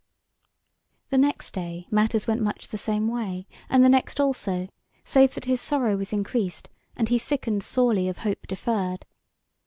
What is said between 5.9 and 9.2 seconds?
was increased, and he sickened sorely of hope deferred.